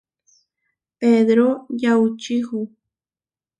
[0.99, 1.47] Pedró
[1.83, 2.59] yaučíhu.